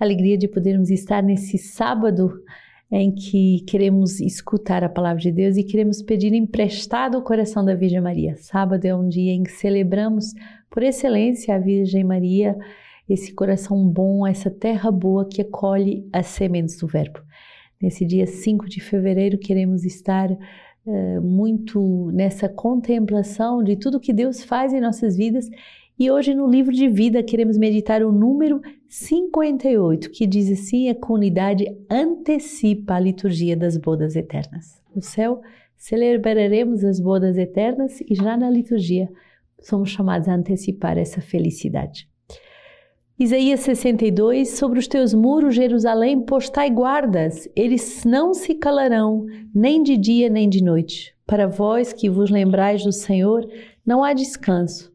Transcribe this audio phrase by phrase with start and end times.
[0.00, 2.42] alegria de podermos estar nesse sábado
[2.90, 7.74] em que queremos escutar a palavra de Deus e queremos pedir emprestado o coração da
[7.74, 8.34] Virgem Maria.
[8.36, 10.32] Sábado é um dia em que celebramos
[10.68, 12.58] por excelência a Virgem Maria,
[13.08, 17.20] esse coração bom, essa terra boa que acolhe as sementes do Verbo.
[17.80, 24.42] Nesse dia 5 de fevereiro queremos estar uh, muito nessa contemplação de tudo que Deus
[24.42, 25.48] faz em nossas vidas
[25.98, 28.60] e hoje no livro de vida queremos meditar o número
[28.90, 34.82] 58, que diz assim: a comunidade antecipa a liturgia das bodas eternas.
[34.94, 35.40] No céu
[35.76, 39.08] celebraremos as bodas eternas e já na liturgia
[39.60, 42.08] somos chamados a antecipar essa felicidade.
[43.16, 49.96] Isaías 62, sobre os teus muros, Jerusalém, postai guardas, eles não se calarão, nem de
[49.96, 51.14] dia nem de noite.
[51.26, 53.48] Para vós que vos lembrais do Senhor,
[53.86, 54.90] não há descanso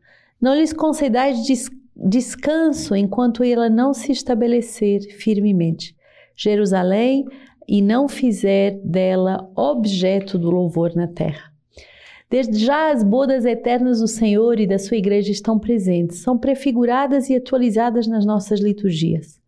[0.45, 5.95] não lhes concedais des descanso enquanto ela não se estabelecer firmemente.
[6.35, 7.25] Jerusalém
[7.67, 11.51] e não fizer dela objeto do louvor na terra.
[12.29, 17.29] Desde já as bodas eternas do Senhor e da sua igreja estão presentes, são prefiguradas
[17.29, 19.39] e atualizadas nas nossas liturgias.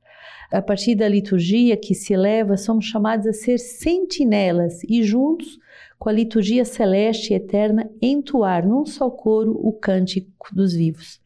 [0.52, 5.60] A partir da liturgia que se eleva, somos chamados a ser sentinelas e juntos
[6.00, 11.20] com a liturgia celeste e eterna, entoar num só coro o cântico dos vivos.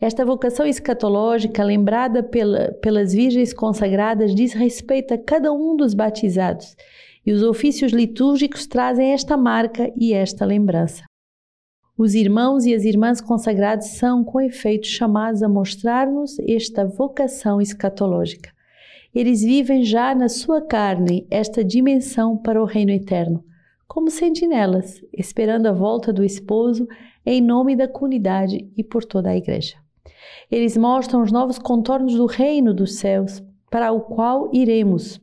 [0.00, 6.76] Esta vocação escatológica, lembrada pela, pelas virgens consagradas, diz respeito a cada um dos batizados,
[7.26, 11.02] e os ofícios litúrgicos trazem esta marca e esta lembrança.
[11.96, 18.52] Os irmãos e as irmãs consagrados são, com efeito, chamados a mostrar-nos esta vocação escatológica.
[19.12, 23.42] Eles vivem já na sua carne esta dimensão para o reino eterno,
[23.88, 26.86] como sentinelas, esperando a volta do esposo
[27.26, 29.87] em nome da comunidade e por toda a igreja.
[30.50, 35.20] Eles mostram os novos contornos do reino dos céus, para o qual iremos,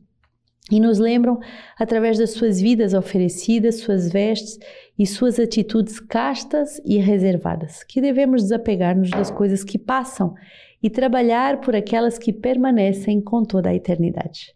[0.70, 1.38] e nos lembram,
[1.78, 4.58] através das suas vidas oferecidas, suas vestes
[4.98, 10.34] e suas atitudes castas e reservadas, que devemos desapegar-nos das coisas que passam
[10.82, 14.54] e trabalhar por aquelas que permanecem com toda a eternidade.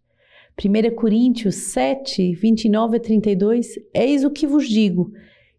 [0.63, 5.13] 1 Coríntios 7, 29 a 32, eis o que vos digo.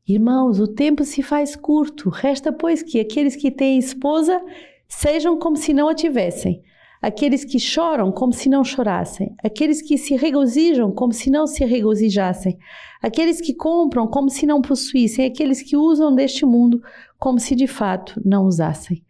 [0.08, 4.42] Irmãos, o tempo se faz curto, resta, pois, que aqueles que têm esposa
[4.88, 6.62] sejam como se não a tivessem,
[7.02, 11.64] aqueles que choram como se não chorassem, aqueles que se regozijam como se não se
[11.66, 12.58] regozijassem,
[13.02, 16.82] aqueles que compram como se não possuíssem, aqueles que usam deste mundo
[17.18, 19.04] como se de fato não usassem,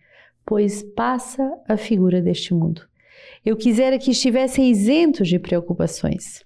[0.46, 2.82] pois passa a figura deste mundo.
[3.44, 6.46] Eu quisera que estivessem isentos de preocupações.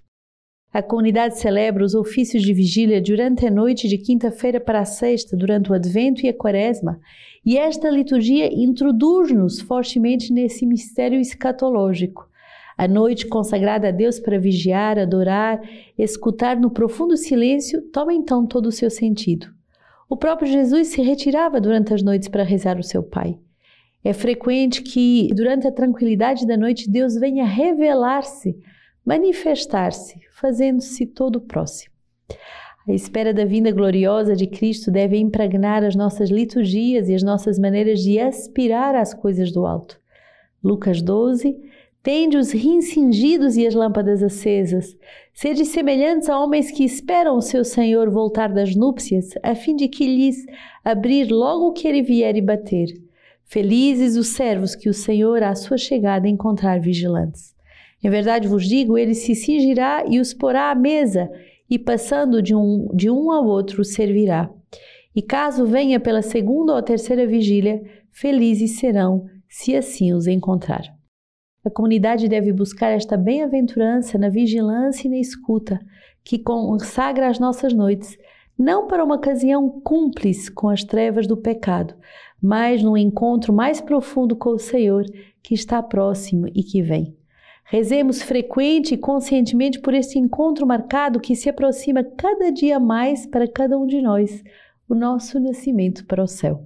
[0.76, 5.34] A comunidade celebra os ofícios de vigília durante a noite de quinta-feira para a sexta,
[5.34, 7.00] durante o Advento e a Quaresma,
[7.42, 12.28] e esta liturgia introduz-nos fortemente nesse mistério escatológico.
[12.76, 15.62] A noite consagrada a Deus para vigiar, adorar,
[15.96, 19.46] escutar no profundo silêncio toma então todo o seu sentido.
[20.10, 23.38] O próprio Jesus se retirava durante as noites para rezar o seu Pai.
[24.04, 28.54] É frequente que, durante a tranquilidade da noite, Deus venha revelar-se,
[29.06, 31.94] manifestar-se, fazendo-se todo próximo.
[32.88, 37.58] A espera da vinda gloriosa de Cristo deve impregnar as nossas liturgias e as nossas
[37.58, 40.00] maneiras de aspirar às coisas do alto.
[40.62, 41.56] Lucas 12,
[42.06, 44.96] Tende os rins cingidos e as lâmpadas acesas.
[45.34, 49.88] Sede semelhantes a homens que esperam o seu Senhor voltar das núpcias, a fim de
[49.88, 50.46] que lhes
[50.84, 52.86] abrir logo que ele vier e bater.
[53.44, 57.55] Felizes os servos que o Senhor, à sua chegada, encontrar vigilantes.
[58.06, 61.28] Em verdade vos digo, ele se cingirá e os porá à mesa,
[61.68, 64.48] e passando de um, de um ao outro servirá.
[65.12, 70.84] E caso venha pela segunda ou terceira vigília, felizes serão, se assim os encontrar.
[71.64, 75.80] A comunidade deve buscar esta bem-aventurança na vigilância e na escuta,
[76.22, 78.16] que consagra as nossas noites,
[78.56, 81.92] não para uma ocasião cúmplice com as trevas do pecado,
[82.40, 85.04] mas num encontro mais profundo com o Senhor
[85.42, 87.16] que está próximo e que vem.
[87.68, 93.48] Rezemos frequente e conscientemente por esse encontro marcado que se aproxima cada dia mais para
[93.48, 94.44] cada um de nós,
[94.88, 96.64] o nosso nascimento para o céu.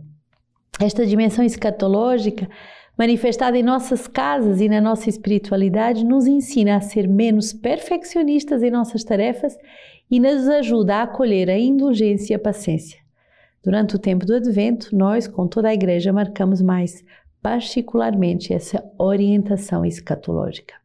[0.79, 2.47] Esta dimensão escatológica,
[2.99, 8.71] manifestada em nossas casas e na nossa espiritualidade, nos ensina a ser menos perfeccionistas em
[8.71, 9.57] nossas tarefas
[10.11, 13.01] e nos ajuda a acolher a indulgência e a paciência.
[13.65, 17.03] Durante o tempo do Advento, nós, com toda a Igreja, marcamos mais
[17.43, 20.80] particularmente essa orientação escatológica.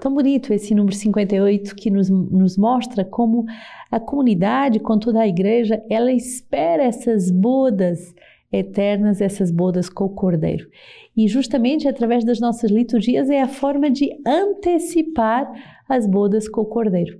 [0.00, 3.46] Tão bonito esse número 58 que nos, nos mostra como
[3.90, 8.14] a comunidade, com toda a Igreja, ela espera essas bodas
[8.52, 10.68] eternas, essas bodas com o Cordeiro.
[11.16, 15.50] E justamente através das nossas liturgias é a forma de antecipar
[15.88, 17.18] as bodas com o Cordeiro.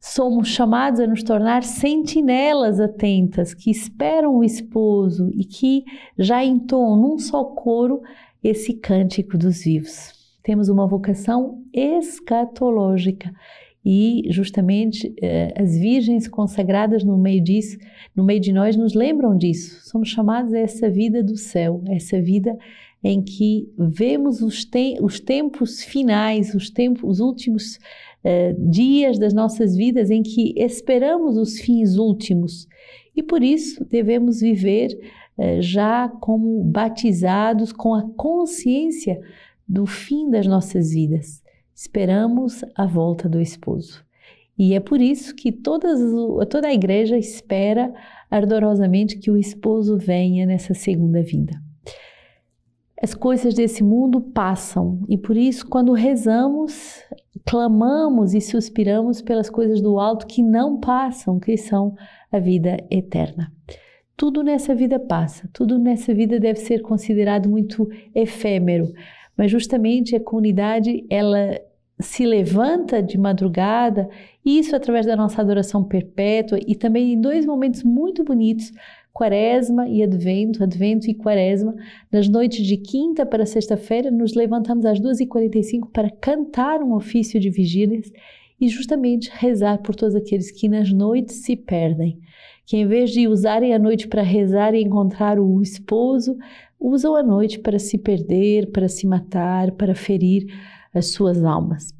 [0.00, 5.84] Somos chamados a nos tornar sentinelas atentas que esperam o esposo e que
[6.18, 8.02] já entoam num só coro
[8.42, 10.21] esse cântico dos vivos.
[10.42, 13.32] Temos uma vocação escatológica
[13.84, 17.78] e justamente eh, as virgens consagradas no meio disso,
[18.14, 19.80] no meio de nós, nos lembram disso.
[19.88, 22.56] Somos chamados a essa vida do céu, essa vida
[23.02, 27.78] em que vemos os, te os tempos finais, os, tempos, os últimos
[28.22, 32.68] eh, dias das nossas vidas, em que esperamos os fins últimos.
[33.16, 34.96] E por isso devemos viver
[35.36, 39.20] eh, já como batizados com a consciência
[39.68, 41.42] do fim das nossas vidas
[41.74, 44.04] esperamos a volta do esposo.
[44.58, 45.98] E é por isso que todas,
[46.48, 47.92] toda a igreja espera
[48.30, 51.60] ardorosamente que o esposo venha nessa segunda vinda.
[53.02, 57.02] As coisas desse mundo passam e por isso, quando rezamos,
[57.44, 61.96] clamamos e suspiramos pelas coisas do alto que não passam, que são
[62.30, 63.52] a vida eterna.
[64.16, 68.92] Tudo nessa vida passa, tudo nessa vida deve ser considerado muito efêmero,
[69.36, 71.60] mas justamente a comunidade ela
[72.00, 74.08] se levanta de madrugada,
[74.44, 78.72] isso através da nossa adoração perpétua e também em dois momentos muito bonitos,
[79.12, 81.74] Quaresma e Advento, Advento e Quaresma.
[82.10, 87.50] Nas noites de quinta para sexta-feira, nos levantamos às 2h45 para cantar um ofício de
[87.50, 88.10] vigílias
[88.60, 92.18] e justamente rezar por todos aqueles que nas noites se perdem,
[92.64, 96.36] que em vez de usarem a noite para rezar e encontrar o esposo,
[96.82, 100.46] usam a noite para se perder, para se matar, para ferir
[100.92, 101.94] as suas almas.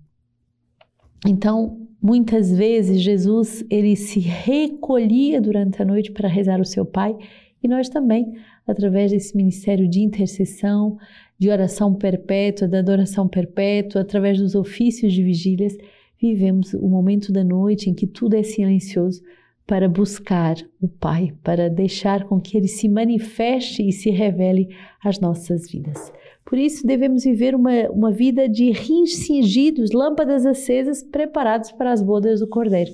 [1.27, 7.17] Então, muitas vezes Jesus ele se recolhia durante a noite para rezar o seu Pai
[7.63, 8.33] e nós também,
[8.67, 10.99] através desse ministério de intercessão,
[11.39, 15.77] de oração perpétua, da adoração perpétua, através dos ofícios de vigílias,
[16.21, 19.23] vivemos o momento da noite em que tudo é silencioso
[19.67, 24.69] para buscar o Pai, para deixar com que Ele se manifeste e se revele
[25.03, 26.13] às nossas vidas.
[26.45, 32.03] Por isso, devemos viver uma, uma vida de rins cingidos, lâmpadas acesas, preparados para as
[32.03, 32.93] bodas do Cordeiro.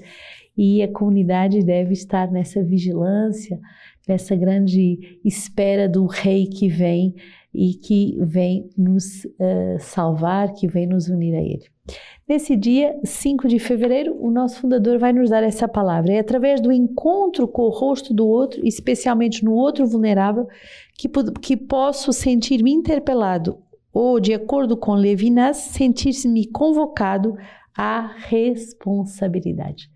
[0.56, 3.58] E a comunidade deve estar nessa vigilância,
[4.06, 7.14] nessa grande espera do Rei que vem
[7.52, 11.64] e que vem nos uh, salvar, que vem nos unir a Ele.
[12.28, 16.12] Nesse dia, 5 de fevereiro, o nosso fundador vai nos dar essa palavra.
[16.12, 20.46] É através do encontro com o rosto do outro, especialmente no outro vulnerável,
[20.94, 21.08] que,
[21.40, 23.58] que posso sentir-me interpelado
[23.92, 27.34] ou, de acordo com Levinas, sentir-me convocado
[27.76, 29.90] à responsabilidade.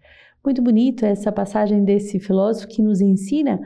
[0.44, 3.60] Muito bonito essa passagem desse filósofo que nos ensina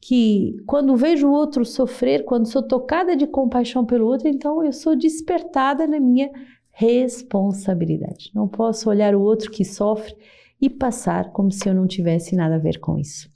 [0.00, 4.72] que quando vejo o outro sofrer, quando sou tocada de compaixão pelo outro, então eu
[4.72, 6.30] sou despertada na minha
[6.70, 8.30] responsabilidade.
[8.34, 10.14] Não posso olhar o outro que sofre
[10.60, 13.28] e passar como se eu não tivesse nada a ver com isso.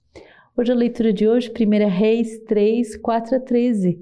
[0.57, 3.99] Hoje a leitura de hoje, 1 Reis 3, 4 a 13.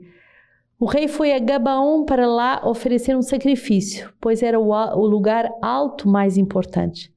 [0.79, 6.09] O rei foi a Gabaon para lá oferecer um sacrifício, pois era o, lugar alto
[6.09, 7.13] mais importante.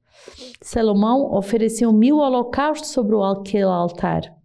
[0.62, 4.35] Salomão ofereceu mil holocaustos sobre aquele altar.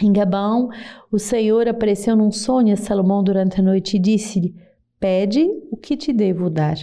[0.00, 0.68] Em Gabaon,
[1.10, 4.54] o Senhor apareceu num sonho a Salomão durante a noite e disse-lhe:
[5.00, 6.76] Pede o que te devo dar.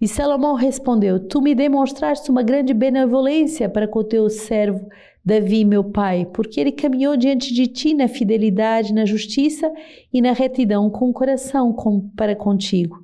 [0.00, 4.88] E Salomão respondeu: Tu me demonstraste uma grande benevolência para com o teu servo
[5.22, 9.70] Davi, meu pai, porque ele caminhou diante de ti na fidelidade, na justiça
[10.10, 12.96] e na retidão com o coração com, para contigo.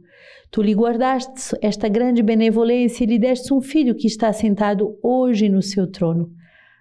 [0.51, 5.51] Tu lhe guardaste esta grande benevolência e lhe deste um filho que está sentado hoje
[5.51, 6.31] no seu trono.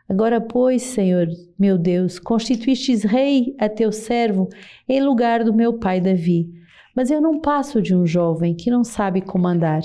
[0.07, 4.49] Agora, pois, Senhor, meu Deus, constituístes rei a teu servo
[4.87, 6.47] em lugar do meu pai Davi.
[6.95, 9.81] Mas eu não passo de um jovem que não sabe comandar.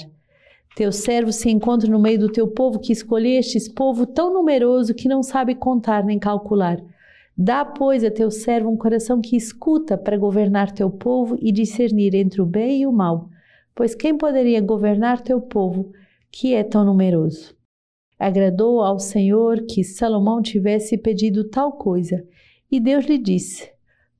[0.76, 5.08] Teu servo se encontra no meio do teu povo que escolhestes, povo tão numeroso que
[5.08, 6.80] não sabe contar nem calcular.
[7.36, 12.14] Dá, pois, a teu servo um coração que escuta para governar teu povo e discernir
[12.14, 13.30] entre o bem e o mal.
[13.74, 15.90] Pois quem poderia governar teu povo,
[16.30, 17.58] que é tão numeroso?
[18.20, 22.24] Agradou ao Senhor que Salomão tivesse pedido tal coisa,
[22.70, 23.68] e Deus lhe disse: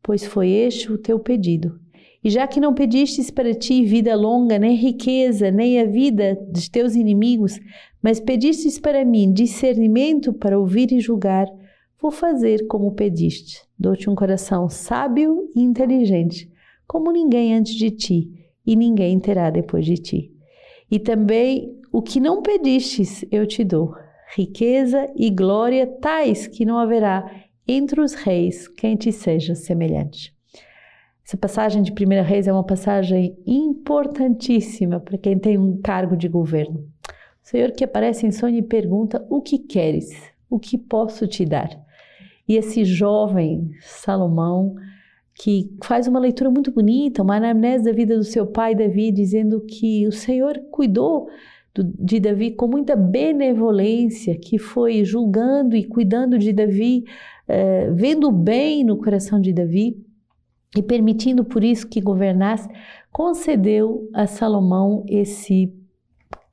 [0.02, 1.78] Pois foi este o teu pedido
[2.22, 6.68] e já que não pedistes para ti vida longa, nem riqueza, nem a vida dos
[6.68, 7.58] teus inimigos,
[8.02, 11.46] mas pedistes para mim discernimento para ouvir e julgar,
[12.00, 13.62] vou fazer como pediste.
[13.78, 16.50] Dou-te um coração sábio e inteligente,
[16.86, 18.30] como ninguém antes de ti,
[18.66, 20.32] e ninguém terá depois de ti.
[20.90, 23.94] E também o que não pedistes eu te dou,
[24.36, 27.28] riqueza e glória tais que não haverá
[27.66, 30.34] entre os reis quem te seja semelhante.
[31.26, 36.28] Essa passagem de Primeira Reis é uma passagem importantíssima para quem tem um cargo de
[36.28, 36.80] governo.
[37.42, 40.10] O Senhor que aparece em sonho e pergunta: O que queres?
[40.48, 41.70] O que posso te dar?
[42.48, 44.74] E esse jovem Salomão,
[45.34, 49.60] que faz uma leitura muito bonita, uma anamnese da vida do seu pai Davi, dizendo
[49.60, 51.28] que o Senhor cuidou
[51.74, 57.04] de Davi com muita benevolência, que foi julgando e cuidando de Davi,
[57.46, 59.96] eh, vendo bem no coração de Davi
[60.76, 62.68] e permitindo por isso que governasse,
[63.12, 65.72] concedeu a Salomão esse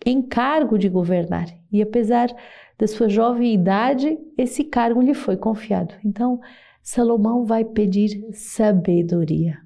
[0.05, 1.47] encargo de governar.
[1.71, 2.33] E apesar
[2.77, 5.95] da sua jovem idade, esse cargo lhe foi confiado.
[6.05, 6.39] Então,
[6.81, 9.57] Salomão vai pedir sabedoria.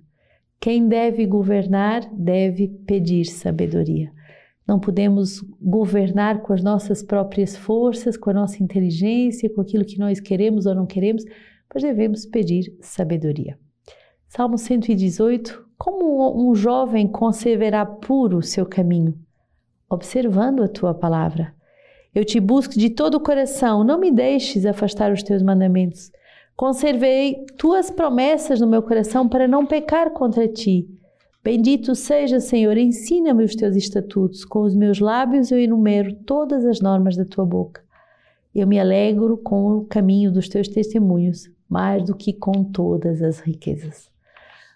[0.59, 4.11] Quem deve governar deve pedir sabedoria.
[4.71, 9.99] Não podemos governar com as nossas próprias forças, com a nossa inteligência, com aquilo que
[9.99, 11.25] nós queremos ou não queremos,
[11.73, 13.59] mas devemos pedir sabedoria.
[14.29, 19.13] Salmo 118: Como um jovem conservará puro o seu caminho?
[19.89, 21.53] Observando a tua palavra.
[22.15, 26.13] Eu te busco de todo o coração, não me deixes afastar os teus mandamentos.
[26.55, 30.87] Conservei tuas promessas no meu coração para não pecar contra ti.
[31.43, 34.45] Bendito seja, Senhor, ensina-me os teus estatutos.
[34.45, 37.81] Com os meus lábios eu enumero todas as normas da tua boca.
[38.53, 43.39] Eu me alegro com o caminho dos teus testemunhos, mais do que com todas as
[43.39, 44.11] riquezas.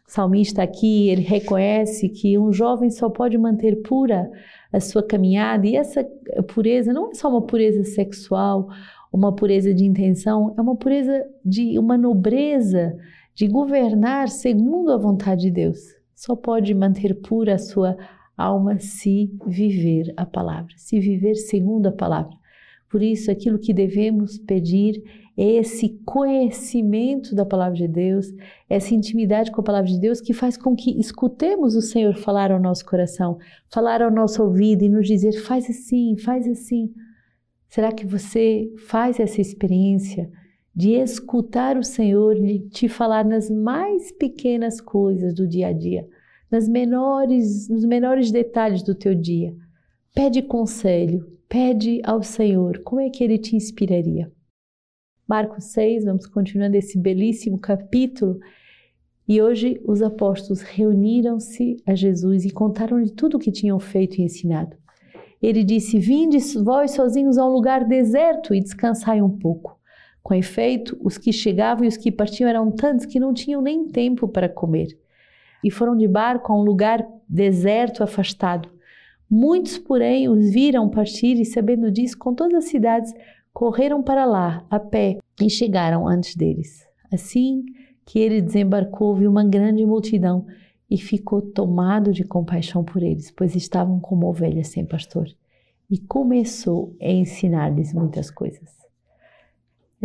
[0.07, 4.31] O salmista aqui, ele reconhece que um jovem só pode manter pura
[4.73, 6.03] a sua caminhada, e essa
[6.47, 8.69] pureza não é só uma pureza sexual,
[9.13, 12.97] uma pureza de intenção, é uma pureza de uma nobreza
[13.35, 15.94] de governar segundo a vontade de Deus.
[16.15, 17.97] Só pode manter pura a sua
[18.37, 22.35] alma se viver a palavra, se viver segundo a palavra.
[22.89, 25.03] Por isso, aquilo que devemos pedir
[25.37, 28.27] esse conhecimento da palavra de Deus,
[28.69, 32.51] essa intimidade com a palavra de Deus que faz com que escutemos o Senhor falar
[32.51, 33.37] ao nosso coração,
[33.69, 36.93] falar ao nosso ouvido e nos dizer: faz assim, faz assim.
[37.67, 40.31] Será que você faz essa experiência
[40.75, 42.35] de escutar o Senhor
[42.69, 46.07] te falar nas mais pequenas coisas do dia a dia,
[46.51, 49.55] nas menores, nos menores detalhes do teu dia?
[50.13, 54.31] Pede conselho, pede ao Senhor como é que ele te inspiraria.
[55.27, 58.39] Marcos 6, vamos continuando esse belíssimo capítulo.
[59.27, 64.23] E hoje os apóstolos reuniram-se a Jesus e contaram-lhe tudo o que tinham feito e
[64.23, 64.77] ensinado.
[65.41, 69.74] Ele disse: Vinde vós sozinhos a um lugar deserto e descansai um pouco.
[70.25, 73.87] Com efeito, os que chegavam e os que partiam eram tantos que não tinham nem
[73.87, 74.87] tempo para comer.
[75.63, 78.67] E foram de barco a um lugar deserto, afastado.
[79.29, 83.13] Muitos, porém, os viram partir e, sabendo disso, com todas as cidades
[83.53, 86.83] correram para lá a pé e chegaram antes deles.
[87.13, 87.63] Assim
[88.03, 90.47] que ele desembarcou, viu uma grande multidão
[90.89, 95.27] e ficou tomado de compaixão por eles, pois estavam como ovelhas sem pastor.
[95.87, 98.84] E começou a ensinar-lhes muitas coisas.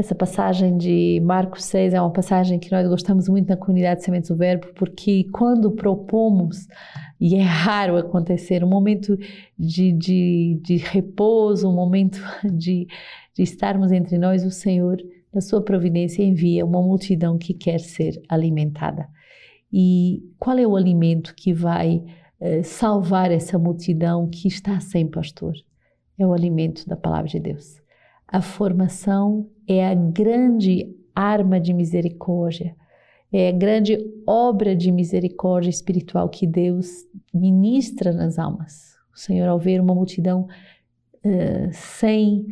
[0.00, 4.07] Essa passagem de Marcos 6 é uma passagem que nós gostamos muito na comunidade de
[4.07, 6.66] Sementes do Verbo, porque quando propomos,
[7.21, 9.14] e é raro acontecer, um momento
[9.59, 12.19] de, de, de repouso, um momento
[12.50, 12.87] de,
[13.35, 14.97] de estarmos entre nós, o Senhor,
[15.35, 19.07] na sua providência, envia uma multidão que quer ser alimentada.
[19.71, 22.02] E qual é o alimento que vai
[22.40, 25.52] eh, salvar essa multidão que está sem pastor?
[26.19, 27.83] É o alimento da palavra de Deus.
[28.32, 32.76] A formação é a grande arma de misericórdia,
[33.32, 36.87] é a grande obra de misericórdia espiritual que Deus
[37.34, 38.94] ministra nas almas.
[39.12, 40.46] O Senhor, ao ver uma multidão
[41.25, 42.46] uh, sem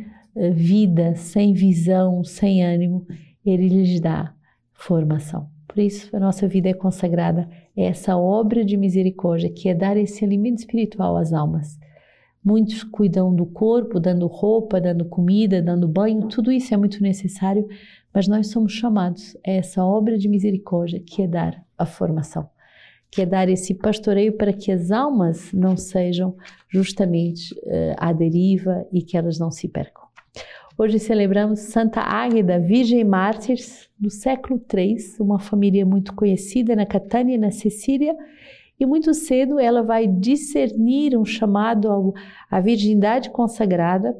[0.51, 3.05] vida, sem visão, sem ânimo,
[3.45, 4.33] Ele lhes dá
[4.73, 5.49] formação.
[5.65, 9.95] Por isso, a nossa vida é consagrada a essa obra de misericórdia, que é dar
[9.95, 11.79] esse alimento espiritual às almas.
[12.43, 17.67] Muitos cuidam do corpo, dando roupa, dando comida, dando banho, tudo isso é muito necessário,
[18.13, 22.49] mas nós somos chamados a essa obra de misericórdia, que é dar a formação,
[23.11, 26.35] que é dar esse pastoreio para que as almas não sejam
[26.69, 30.09] justamente uh, à deriva e que elas não se percam.
[30.77, 33.57] Hoje celebramos Santa Águeda, Virgem Mártir
[33.99, 38.15] do século III, uma família muito conhecida na Catânia, na Sicília,
[38.79, 42.13] e muito cedo ela vai discernir um chamado
[42.49, 44.17] à virgindade consagrada,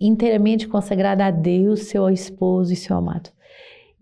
[0.00, 3.30] inteiramente consagrada a Deus, seu esposo e seu amado.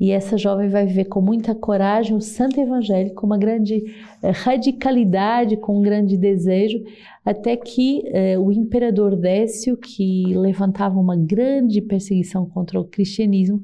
[0.01, 3.85] E essa jovem vai viver com muita coragem o santo evangelho, com uma grande
[4.21, 6.83] eh, radicalidade, com um grande desejo,
[7.25, 13.61] até que eh, o imperador Décio, que levantava uma grande perseguição contra o cristianismo,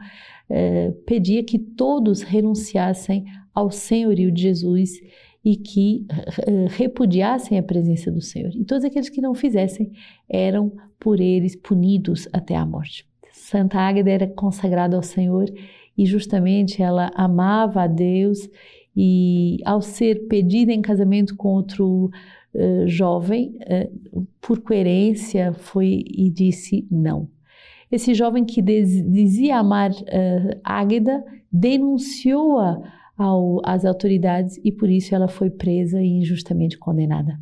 [0.49, 4.92] eh, pedia que todos renunciassem ao senhorio de Jesus
[5.49, 8.50] e que eh, repudiassem a presença do Senhor.
[8.55, 9.90] E todos aqueles que não fizessem
[10.28, 13.07] eram por eles punidos até a morte.
[13.33, 15.50] Santa Águeda era consagrada ao Senhor
[15.97, 18.47] e justamente ela amava a Deus
[18.95, 22.11] e ao ser pedida em casamento com outro
[22.52, 23.57] uh, jovem,
[24.12, 27.26] uh, por coerência foi e disse não.
[27.90, 32.98] Esse jovem que dizia amar uh, Águeda denunciou-a
[33.64, 37.38] às autoridades e por isso ela foi presa e injustamente condenada.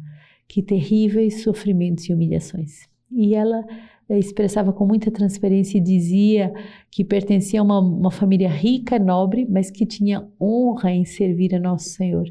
[0.49, 2.89] Que terríveis sofrimentos e humilhações.
[3.11, 3.65] E ela
[4.11, 6.53] expressava com muita transparência e dizia
[6.91, 11.59] que pertencia a uma, uma família rica, nobre, mas que tinha honra em servir a
[11.59, 12.25] Nosso Senhor.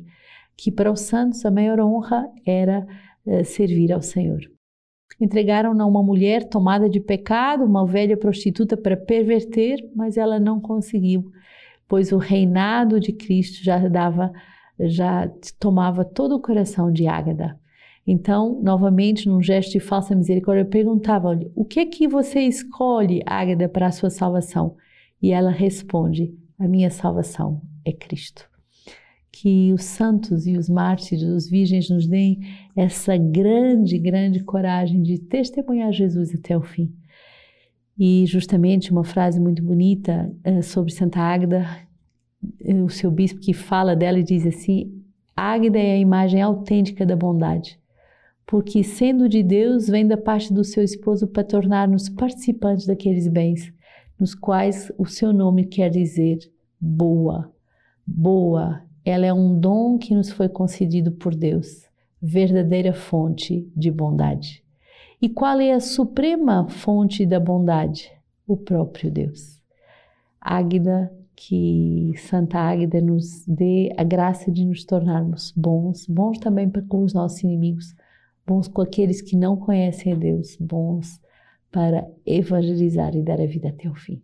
[0.57, 2.87] Que para os santos a maior honra era
[3.25, 4.39] uh, servir ao Senhor.
[5.19, 11.31] Entregaram-na uma mulher tomada de pecado, uma velha prostituta, para perverter, mas ela não conseguiu,
[11.87, 14.31] pois o reinado de Cristo já dava,
[14.79, 17.59] já tomava todo o coração de Ágada.
[18.07, 22.41] Então, novamente, num gesto de falsa misericórdia, eu perguntava: olha, o que é que você
[22.41, 24.75] escolhe, Águeda, para a sua salvação?
[25.21, 28.47] E ela responde: a minha salvação é Cristo.
[29.31, 32.39] Que os santos e os mártires, os virgens, nos deem
[32.75, 36.93] essa grande, grande coragem de testemunhar Jesus até o fim.
[37.97, 41.65] E justamente uma frase muito bonita uh, sobre Santa Águeda,
[42.61, 45.01] uh, o seu bispo que fala dela e diz assim:
[45.35, 47.79] Águeda é a imagem autêntica da bondade
[48.45, 53.73] porque, sendo de Deus, vem da parte do seu esposo para tornar-nos participantes daqueles bens,
[54.19, 56.37] nos quais o seu nome quer dizer
[56.79, 57.51] boa.
[58.05, 61.89] Boa, ela é um dom que nos foi concedido por Deus,
[62.21, 64.63] verdadeira fonte de bondade.
[65.21, 68.11] E qual é a suprema fonte da bondade?
[68.47, 69.61] O próprio Deus.
[70.39, 77.03] Águida, que Santa Águida nos dê a graça de nos tornarmos bons, bons também com
[77.03, 77.95] os nossos inimigos,
[78.45, 81.19] bons com aqueles que não conhecem a Deus, bons
[81.71, 84.21] para evangelizar e dar a vida até o fim.